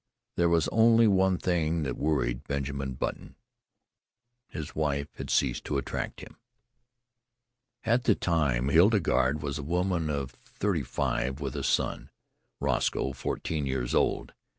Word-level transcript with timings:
There 0.35 0.49
was 0.49 0.67
only 0.69 1.05
one 1.05 1.37
thing 1.37 1.83
that 1.83 1.95
worried 1.95 2.43
Benjamin 2.47 2.93
Button; 2.93 3.35
his 4.47 4.73
wife 4.73 5.07
had 5.17 5.29
ceased 5.29 5.63
to 5.65 5.77
attract 5.77 6.21
him. 6.21 6.37
At 7.83 8.05
that 8.05 8.19
time 8.19 8.69
Hildegarde 8.69 9.43
was 9.43 9.59
a 9.59 9.63
woman 9.63 10.09
of 10.09 10.31
thirty 10.31 10.81
five, 10.81 11.39
with 11.39 11.55
a 11.55 11.63
son, 11.63 12.09
Roscoe, 12.59 13.13
fourteen 13.13 13.67
years 13.67 13.93
old. 13.93 14.33